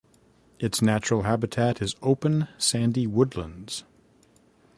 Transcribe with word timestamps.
Its 0.59 0.81
natural 0.81 1.21
habitat 1.21 1.79
is 1.79 1.95
open 2.01 2.47
sandy 2.57 3.05
woodlands. 3.05 3.83